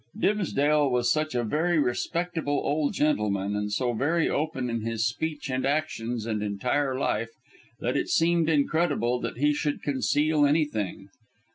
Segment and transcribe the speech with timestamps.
[0.19, 5.47] Dimsdale was such a very respectable old gentleman, and so very open in his speech
[5.51, 7.29] and actions and entire life,
[7.81, 11.09] that it seemed incredible he should conceal anything.